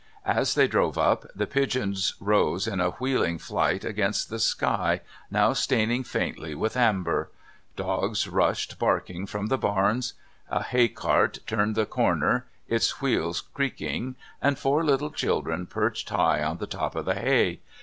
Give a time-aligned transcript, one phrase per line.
[0.25, 5.53] As they drove up, the pigeons rose in a wheeling flight against the sky now
[5.53, 7.29] staining faintly with amber;
[7.75, 10.15] dogs rushed barking from the barns;
[10.49, 16.57] a haycart turned the comer, its wheels creaking, and four little children perched high on
[16.57, 17.59] the top of the hay.